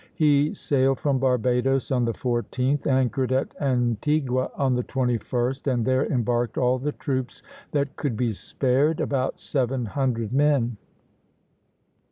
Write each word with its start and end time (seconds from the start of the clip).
He 0.15 0.55
sailed 0.55 0.99
from 0.99 1.19
Barbadoes 1.19 1.91
on 1.91 2.05
the 2.05 2.11
14th, 2.11 2.87
anchored 2.87 3.31
at 3.31 3.53
Antigua 3.61 4.49
on 4.55 4.73
the 4.73 4.83
21st, 4.83 5.71
and 5.71 5.85
there 5.85 6.07
embarked 6.11 6.57
all 6.57 6.79
the 6.79 6.93
troops 6.93 7.43
that 7.69 7.95
could 7.97 8.17
be 8.17 8.31
spared, 8.31 8.99
about 8.99 9.37
seven 9.37 9.85
hundred 9.85 10.33
men. 10.33 10.77